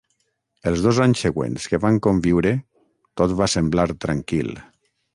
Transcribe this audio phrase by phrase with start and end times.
[0.71, 2.57] Els dos anys següents que van conviure,
[3.23, 4.55] tot va semblar tranquil.